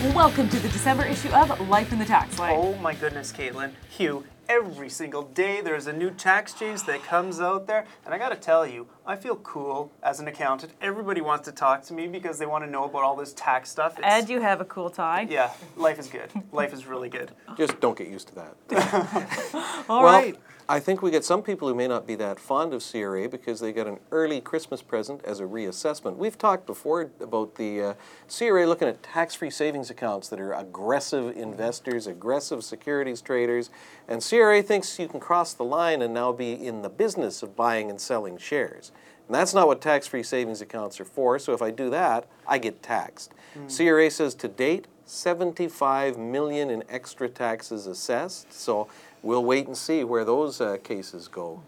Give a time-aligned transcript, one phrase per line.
[0.00, 2.56] Welcome to the December issue of Life in the Tax Lane.
[2.58, 3.72] Oh my goodness, Caitlin.
[3.90, 7.84] Hugh, every single day there's a new tax change that comes out there.
[8.06, 10.72] And I gotta tell you, I feel cool as an accountant.
[10.80, 13.70] Everybody wants to talk to me because they want to know about all this tax
[13.70, 13.98] stuff.
[13.98, 15.26] It's- And you have a cool tie.
[15.28, 16.30] yeah, life is good.
[16.52, 17.32] Life is really good.
[17.56, 18.54] Just don't get used to that.
[19.88, 20.36] All well, right.
[20.68, 23.58] I think we get some people who may not be that fond of CRA because
[23.58, 26.16] they get an early Christmas present as a reassessment.
[26.16, 27.94] We've talked before about the uh,
[28.28, 33.70] CRA looking at tax-free savings accounts that are aggressive investors, aggressive securities traders,
[34.06, 37.56] and CRA thinks you can cross the line and now be in the business of
[37.56, 38.89] buying and selling shares.
[39.30, 41.38] And that's not what tax-free savings accounts are for.
[41.38, 43.32] So if I do that, I get taxed.
[43.68, 48.52] CRA says to date, 75 million in extra taxes assessed.
[48.52, 48.88] So
[49.22, 51.62] we'll wait and see where those uh, cases go.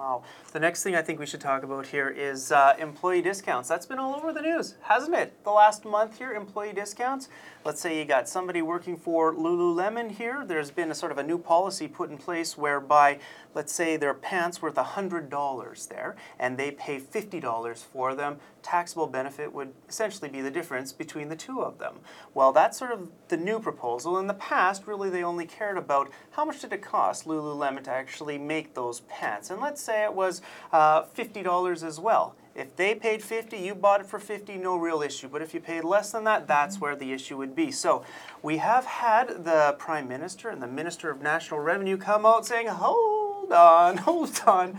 [0.00, 0.22] Wow.
[0.52, 3.68] The next thing I think we should talk about here is uh, employee discounts.
[3.68, 5.44] That's been all over the news, hasn't it?
[5.44, 7.28] The last month here, employee discounts.
[7.66, 10.42] Let's say you got somebody working for Lululemon here.
[10.46, 13.18] There's been a sort of a new policy put in place whereby,
[13.54, 18.38] let's say their pants worth $100 there, and they pay $50 for them.
[18.62, 21.96] Taxable benefit would essentially be the difference between the two of them.
[22.32, 24.18] Well, that's sort of the new proposal.
[24.18, 27.90] In the past, really, they only cared about how much did it cost Lululemon to
[27.90, 29.50] actually make those pants.
[29.50, 32.36] And let's say it was uh, $50 as well.
[32.54, 35.28] If they paid 50, you bought it for 50, no real issue.
[35.28, 37.70] But if you paid less than that, that's where the issue would be.
[37.70, 38.04] So
[38.42, 42.66] we have had the Prime Minister and the Minister of National Revenue come out saying,
[42.66, 44.78] hold on, hold on.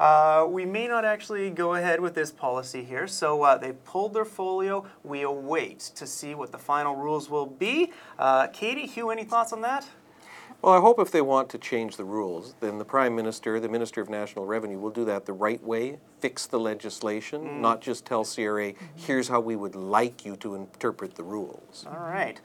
[0.00, 3.06] Uh, we may not actually go ahead with this policy here.
[3.06, 4.86] So uh, they pulled their folio.
[5.04, 7.92] We await to see what the final rules will be.
[8.18, 9.86] Uh, Katie, Hugh, any thoughts on that?
[10.62, 13.68] Well, I hope if they want to change the rules, then the Prime Minister, the
[13.68, 17.60] Minister of National Revenue, will do that the right way, fix the legislation, mm.
[17.60, 18.86] not just tell CRA, mm-hmm.
[18.94, 21.84] here's how we would like you to interpret the rules.
[21.90, 22.40] All right.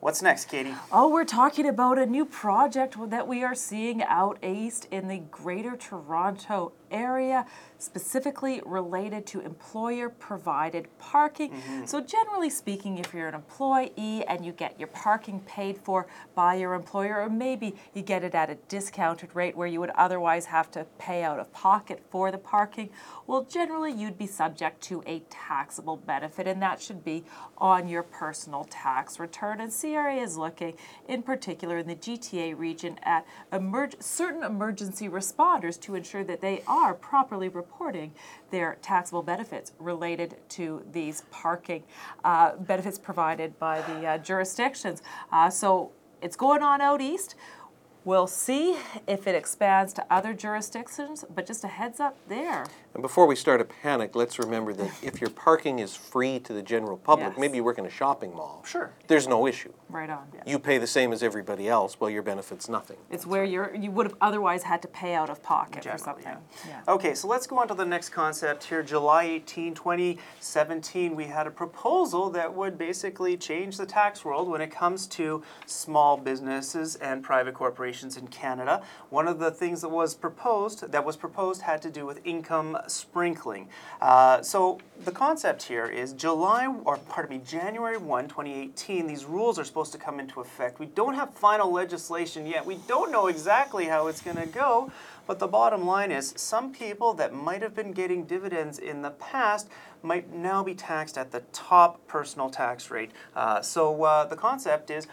[0.00, 0.74] What's next, Katie?
[0.92, 5.18] Oh, we're talking about a new project that we are seeing out east in the
[5.18, 7.44] Greater Toronto area,
[7.78, 11.50] specifically related to employer provided parking.
[11.50, 11.86] Mm-hmm.
[11.86, 16.06] So, generally speaking, if you're an employee and you get your parking paid for
[16.36, 19.90] by your employer, or maybe you get it at a discounted rate where you would
[19.90, 22.88] otherwise have to pay out of pocket for the parking,
[23.26, 27.24] well, generally you'd be subject to a taxable benefit, and that should be
[27.58, 29.60] on your personal tax return.
[29.60, 30.74] And CRA is looking,
[31.08, 33.26] in particular in the GTA region, at
[34.00, 38.12] certain emergency responders to ensure that they are properly reporting
[38.50, 41.82] their taxable benefits related to these parking
[42.24, 45.02] uh, benefits provided by the uh, jurisdictions.
[45.30, 45.92] Uh, so
[46.22, 47.34] it's going on out east.
[48.04, 52.64] We'll see if it expands to other jurisdictions, but just a heads up there.
[52.94, 56.52] And before we start a panic, let's remember that if your parking is free to
[56.52, 57.38] the general public, Yes.
[57.38, 58.90] maybe you work in a shopping mall, Sure.
[59.06, 59.72] there's no issue.
[59.90, 60.26] Right on.
[60.46, 62.96] You pay the same as everybody else, well, your benefit's nothing.
[63.10, 66.04] It's where you're you would have otherwise had to pay out of pocket Generally, for
[66.04, 66.24] something.
[66.66, 66.70] yeah.
[66.86, 66.92] Yeah.
[66.94, 68.82] Okay, so let's go on to the next concept here.
[68.82, 74.60] July 18, 2017, we had a proposal that would basically change the tax world when
[74.60, 78.82] it comes to small businesses and private corporations in Canada.
[79.10, 82.76] One of the things that was proposed that was proposed had to do with income
[82.86, 83.68] sprinkling.
[84.00, 89.06] Uh, so the concept here is July or pardon me, January 1, 2018.
[89.06, 90.78] These rules are supposed to come into effect.
[90.78, 92.64] We don't have final legislation yet.
[92.64, 94.90] We don't know exactly how it's going to go.
[95.26, 99.10] But the bottom line is some people that might have been getting dividends in the
[99.10, 99.68] past
[100.02, 103.10] might now be taxed at the top personal tax rate.
[103.36, 105.06] Uh, so uh, the concept is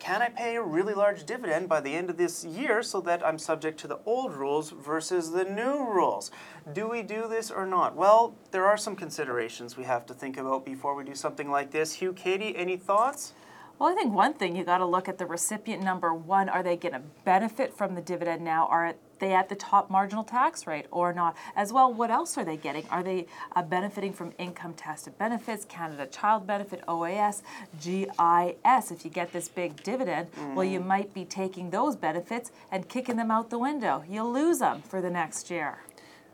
[0.00, 3.24] can I pay a really large dividend by the end of this year so that
[3.24, 6.30] I'm subject to the old rules versus the new rules?
[6.72, 7.94] Do we do this or not?
[7.94, 11.70] Well, there are some considerations we have to think about before we do something like
[11.70, 11.92] this.
[11.92, 13.34] Hugh, Katie, any thoughts?
[13.80, 16.50] Well, I think one thing you got to look at the recipient number one.
[16.50, 18.66] Are they going to benefit from the dividend now?
[18.66, 21.34] Are they at the top marginal tax rate or not?
[21.56, 22.86] As well, what else are they getting?
[22.90, 23.26] Are they
[23.56, 27.40] uh, benefiting from income tested benefits, Canada Child Benefit, OAS,
[27.82, 28.90] GIS?
[28.90, 33.16] If you get this big dividend, well, you might be taking those benefits and kicking
[33.16, 34.04] them out the window.
[34.06, 35.78] You'll lose them for the next year.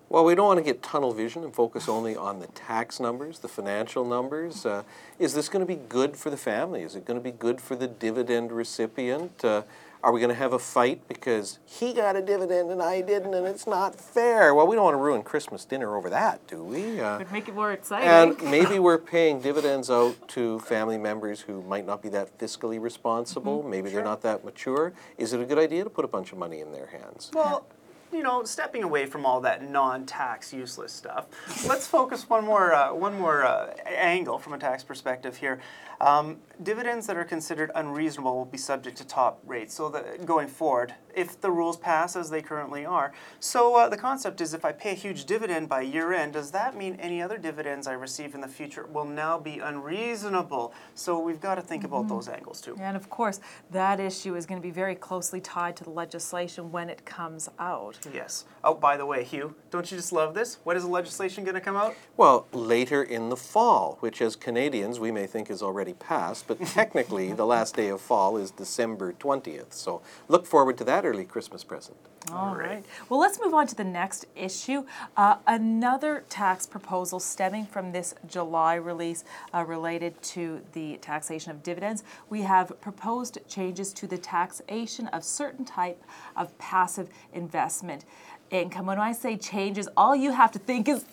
[0.09, 3.41] Well, we don't want to get tunnel vision and focus only on the tax numbers,
[3.41, 4.65] the financial numbers.
[4.65, 4.85] Uh,
[5.19, 6.83] is this going to be good for the family?
[6.83, 9.45] Is it going to be good for the dividend recipient?
[9.45, 9.63] Uh,
[10.05, 13.35] are we going to have a fight because he got a dividend and I didn't
[13.35, 14.55] and it's not fair?
[14.55, 17.01] Well, we don't want to ruin Christmas dinner over that, do we?
[17.01, 18.09] Uh, Would make it more exciting.
[18.09, 22.81] and maybe we're paying dividends out to family members who might not be that fiscally
[22.81, 23.65] responsible.
[23.65, 24.93] Maybe they're not that mature.
[25.19, 27.33] Is it a good idea to put a bunch of money in their hands?
[27.35, 27.67] Well,
[28.13, 31.27] you know, stepping away from all that non-tax useless stuff,
[31.67, 35.61] let's focus one more uh, one more uh, angle from a tax perspective here.
[36.01, 39.75] Um, dividends that are considered unreasonable will be subject to top rates.
[39.75, 43.97] So that going forward, if the rules pass as they currently are, so uh, the
[43.97, 47.23] concept is if I pay a huge dividend by year end, does that mean any
[47.23, 50.75] other dividends I receive in the future will now be unreasonable?
[50.95, 52.77] So we've got to think about those angles too.
[52.81, 53.41] And of course,
[53.71, 57.49] that issue is going to be very closely tied to the legislation when it comes
[57.59, 57.99] out.
[58.13, 58.45] Yes.
[58.65, 60.59] Oh, by the way, Hugh, don't you just love this?
[60.65, 61.95] When is the legislation going to come out?
[62.17, 66.61] Well, later in the fall, which as Canadians we may think is already passed, but
[66.67, 69.73] technically the last day of fall is December 20th.
[69.73, 71.97] So look forward to that early Christmas present.
[72.33, 72.85] All right.
[73.09, 74.85] Well, let's move on to the next issue.
[75.17, 79.23] Uh, another tax proposal stemming from this July release
[79.55, 82.03] uh, related to the taxation of dividends.
[82.29, 86.03] We have proposed changes to the taxation of certain type
[86.35, 88.05] of passive investment
[88.51, 88.87] income.
[88.87, 91.05] When I say changes, all you have to think is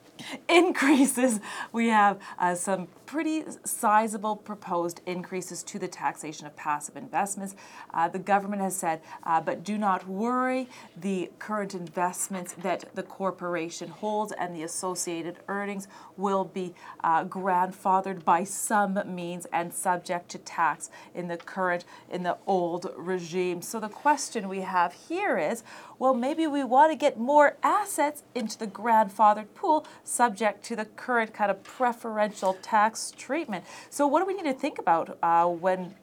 [0.48, 1.40] increases.
[1.72, 7.54] We have uh, some pretty sizable proposed increases to the taxation of passive investments.
[7.92, 10.66] Uh, the government has said, uh, but do not worry,
[10.96, 16.74] the current investments that the corporation holds and the associated earnings will be
[17.04, 22.90] uh, grandfathered by some means and subject to tax in the current, in the old
[22.96, 23.60] regime.
[23.60, 25.62] So the question we have here is,
[25.98, 30.86] well, maybe we want to get more assets into the grandfathered pool subject to the
[30.86, 33.64] current kind of preferential tax treatment.
[33.90, 35.94] So, what do we need to think about uh, when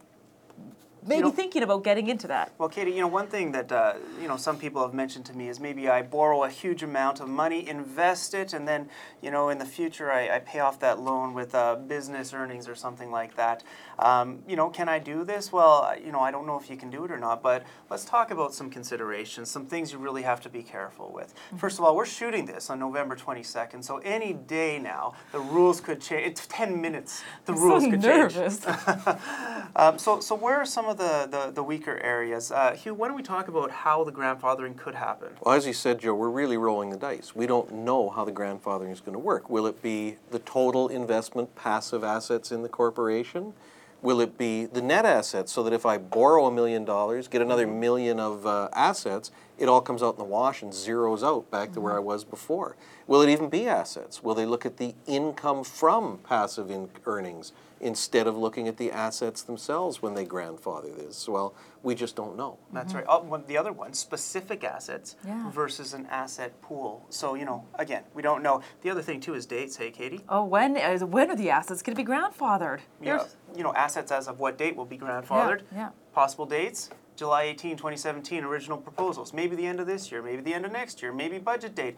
[1.05, 2.53] maybe know- thinking about getting into that?
[2.57, 5.33] Well, Katie, you know, one thing that uh, you know some people have mentioned to
[5.33, 8.89] me is maybe I borrow a huge amount of money, invest it, and then
[9.21, 12.67] you know in the future I, I pay off that loan with uh, business earnings
[12.67, 13.63] or something like that.
[13.97, 15.51] Um, you know, can I do this?
[15.51, 18.05] Well, you know, I don't know if you can do it or not, but let's
[18.05, 21.33] talk about some considerations, some things you really have to be careful with.
[21.57, 25.81] First of all, we're shooting this on November 22nd, so any day now the rules
[25.81, 26.27] could change.
[26.27, 27.21] It's 10 minutes.
[27.45, 28.35] The rules so could change.
[28.35, 28.65] nervous.
[29.75, 32.51] Um, so, so where are some of the, the, the weaker areas?
[32.51, 35.29] Uh, Hugh, why don't we talk about how the grandfathering could happen?
[35.41, 37.35] Well, as you said, Joe, we're really rolling the dice.
[37.35, 39.49] We don't know how the grandfathering is going to work.
[39.49, 43.53] Will it be the total investment passive assets in the corporation?
[44.01, 47.41] Will it be the net assets so that if I borrow a million dollars, get
[47.41, 51.51] another million of uh, assets, it all comes out in the wash and zeroes out
[51.51, 52.05] back to where I mm-hmm.
[52.05, 52.77] was before?
[53.07, 54.23] Will it even be assets?
[54.23, 57.51] Will they look at the income from passive in- earnings
[57.81, 61.27] instead of looking at the assets themselves when they grandfather this?
[61.27, 61.53] Well,
[61.83, 62.57] we just don't know.
[62.71, 62.97] That's mm-hmm.
[62.97, 63.05] right.
[63.09, 65.51] Oh, one, the other one, specific assets Yeah.
[65.51, 67.05] versus an asset pool.
[67.09, 68.61] So, you know, again, we don't know.
[68.81, 69.75] The other thing, too, is dates.
[69.75, 70.21] Hey, Katie?
[70.29, 72.79] Oh, when is when are the assets going to be grandfathered?
[73.01, 75.61] Yeah, There's- you know, assets as of what date will be grandfathered.
[75.71, 75.77] Yeah.
[75.77, 75.89] yeah.
[76.13, 76.89] Possible dates,
[77.19, 79.33] July 18, 2017, original proposals.
[79.33, 81.97] Maybe the end of this year, maybe the end of next year, maybe budget date.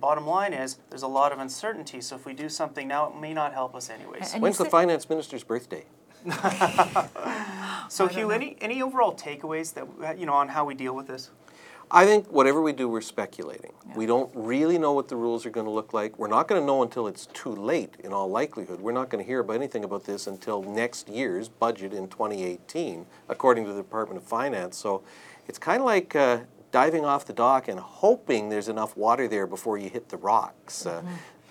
[0.00, 3.20] Bottom line is, there's a lot of uncertainty, so if we do something now, it
[3.20, 4.32] may not help us anyways.
[4.32, 5.84] And When's the say- finance minister's birthday?
[7.88, 11.30] So, Hugh, any, any overall takeaways that, you know, on how we deal with this?
[11.92, 13.72] I think whatever we do, we're speculating.
[13.96, 16.16] We don't really know what the rules are going to look like.
[16.18, 18.80] We're not going to know until it's too late, in all likelihood.
[18.80, 23.06] We're not going to hear about anything about this until next year's budget in 2018,
[23.28, 24.76] according to the Department of Finance.
[24.76, 25.02] So
[25.48, 26.40] it's kind of like uh,
[26.70, 30.86] diving off the dock and hoping there's enough water there before you hit the rocks.
[30.86, 31.02] Uh,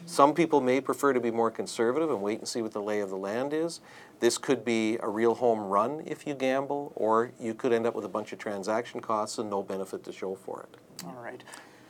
[0.09, 2.99] some people may prefer to be more conservative and wait and see what the lay
[2.99, 3.79] of the land is.
[4.19, 7.93] This could be a real home run if you gamble, or you could end up
[7.93, 11.05] with a bunch of transaction costs and no benefit to show for it.
[11.05, 11.43] All right.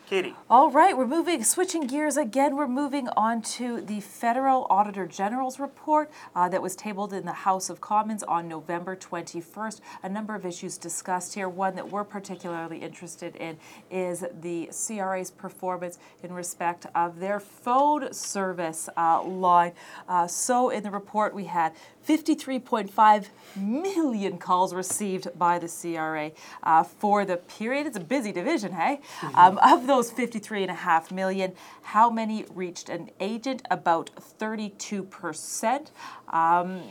[0.09, 0.33] Katie?
[0.49, 2.55] All right, we're moving, switching gears again.
[2.55, 7.31] We're moving on to the Federal Auditor General's report uh, that was tabled in the
[7.31, 9.81] House of Commons on November 21st.
[10.01, 11.47] A number of issues discussed here.
[11.47, 13.59] One that we're particularly interested in
[13.91, 19.73] is the CRA's performance in respect of their phone service uh, line.
[20.07, 21.73] Uh, so, in the report, we had
[22.09, 26.31] 53.5 million calls received by the CRA
[26.63, 27.85] uh, for the period.
[27.85, 29.01] It's a busy division, hey?
[29.35, 33.61] Um, of those 53.5 million, how many reached an agent?
[33.69, 35.91] About 32%.
[36.29, 36.81] Um,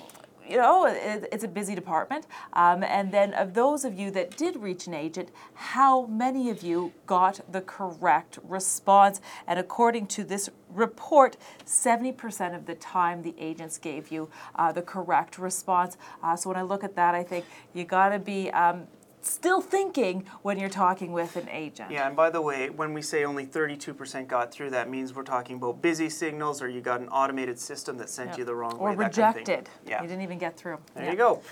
[0.49, 2.27] you know, it, it's a busy department.
[2.53, 6.63] Um, and then, of those of you that did reach an agent, how many of
[6.63, 9.21] you got the correct response?
[9.47, 11.37] And according to this report,
[11.67, 15.97] 70% of the time the agents gave you uh, the correct response.
[16.23, 18.87] Uh, so when I look at that, I think you got to be um,
[19.23, 21.91] still thinking when you're talking with an agent.
[21.91, 25.23] Yeah, and by the way, when we say only 32% got through, that means we're
[25.23, 28.37] talking about busy signals or you got an automated system that sent Yeah.
[28.39, 28.97] you the wrong Or way.
[28.97, 29.43] that kind of thing.
[29.43, 29.69] rejected.
[29.87, 30.03] Yeah.
[30.03, 30.79] You didn't even get through.
[30.95, 31.11] There Yeah.
[31.11, 31.43] you go.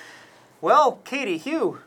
[0.61, 1.81] Well, Katie, Hugh,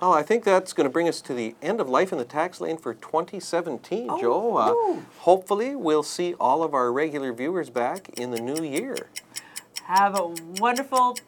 [0.00, 2.24] Well, I think that's going to bring us to the end of Life in the
[2.24, 4.56] Tax Lane for 2017, Joe.
[4.56, 8.96] Uh, hopefully, we'll see all of our regular viewers back in the new year.
[9.84, 11.18] Have a wonderful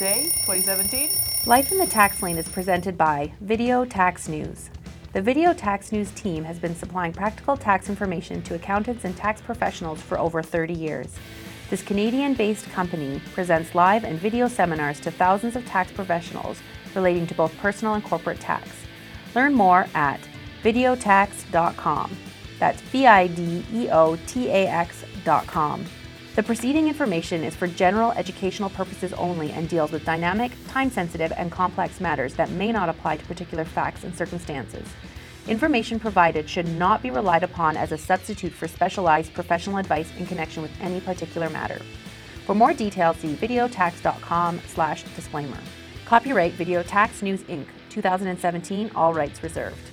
[0.00, 1.08] day, 2017.
[1.46, 4.68] Life in the Tax Lane is presented by Video Tax News.
[5.14, 9.40] The Video Tax News team has been supplying practical tax information to accountants and tax
[9.40, 11.16] professionals for over 30 years.
[11.70, 16.60] This Canadian based company presents live and video seminars to thousands of tax professionals
[16.94, 18.68] relating to both personal and corporate tax.
[19.34, 20.20] Learn more at
[20.62, 22.16] videotax.com.
[22.58, 25.86] That's V I D E O T A X.com.
[26.36, 31.32] The preceding information is for general educational purposes only and deals with dynamic, time sensitive,
[31.36, 34.86] and complex matters that may not apply to particular facts and circumstances.
[35.48, 40.26] Information provided should not be relied upon as a substitute for specialized professional advice in
[40.26, 41.82] connection with any particular matter.
[42.46, 45.58] For more details, see videotax.com/disclaimer.
[46.04, 47.66] Copyright Video Tax News Inc.
[47.88, 49.89] 2017, all rights reserved.